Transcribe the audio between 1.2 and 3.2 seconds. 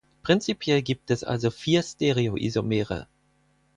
also vier Stereoisomere.